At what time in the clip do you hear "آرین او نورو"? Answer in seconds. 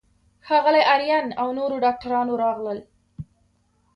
0.93-1.75